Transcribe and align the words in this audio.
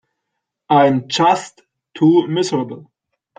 I'm 0.67 1.09
just 1.09 1.61
too 1.93 2.25
miserable. 2.27 2.91